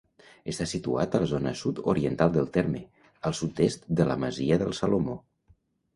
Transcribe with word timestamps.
Està 0.53 0.65
situat 0.69 1.17
a 1.17 1.21
la 1.23 1.27
zona 1.31 1.51
sud-oriental 1.59 2.33
del 2.37 2.49
terme, 2.57 2.81
al 3.31 3.39
sud-est 3.41 3.87
de 4.01 4.09
la 4.13 4.17
masia 4.25 4.59
del 4.63 4.75
Salamó. 4.79 5.21